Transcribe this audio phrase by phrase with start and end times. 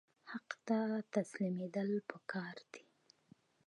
[0.31, 0.77] حق ته
[1.15, 2.83] تسلیمیدل پکار دي